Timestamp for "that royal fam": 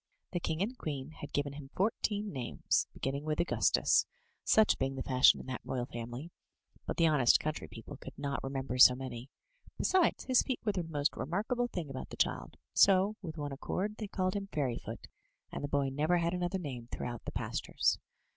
5.45-6.09